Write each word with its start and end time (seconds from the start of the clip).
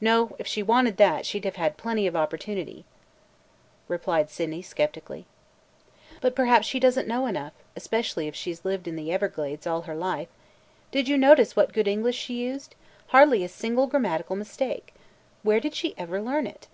No, 0.00 0.34
if 0.38 0.46
she 0.46 0.62
wanted 0.62 0.96
that, 0.96 1.26
she 1.26 1.38
'd 1.38 1.54
have 1.56 1.76
plenty 1.76 2.06
of 2.06 2.16
opportunity," 2.16 2.86
replied 3.88 4.30
Sydney 4.30 4.62
skeptically. 4.62 5.26
"But 6.22 6.34
perhaps 6.34 6.66
she 6.66 6.80
does 6.80 6.98
n't 6.98 7.06
know 7.06 7.26
enough, 7.26 7.52
especially 7.76 8.26
if 8.26 8.34
she 8.34 8.54
's 8.54 8.64
lived 8.64 8.88
in 8.88 8.96
the 8.96 9.12
Everglades 9.12 9.66
all 9.66 9.82
her 9.82 9.94
life. 9.94 10.28
Did 10.90 11.08
you 11.08 11.18
notice 11.18 11.56
what 11.56 11.74
good 11.74 11.88
English 11.88 12.16
she 12.16 12.40
used? 12.46 12.74
Hardly 13.08 13.44
a 13.44 13.50
single 13.50 13.86
grammatical 13.86 14.34
mistake. 14.34 14.94
Where 15.42 15.60
did 15.60 15.74
she 15.74 15.92
ever 15.98 16.22
learn 16.22 16.46
it?" 16.46 16.68